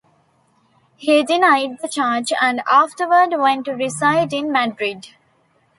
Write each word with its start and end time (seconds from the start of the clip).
He 0.95 1.23
denied 1.23 1.77
the 1.79 1.87
charge 1.87 2.33
and 2.41 2.63
afterward 2.67 3.35
went 3.39 3.65
to 3.65 3.73
reside 3.75 4.33
in 4.33 4.51
Madrid. 4.51 5.09